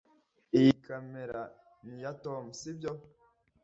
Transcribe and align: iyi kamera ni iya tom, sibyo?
iyi 0.57 0.73
kamera 0.85 1.39
ni 1.87 1.95
iya 1.99 2.11
tom, 2.23 2.43
sibyo? 2.59 2.91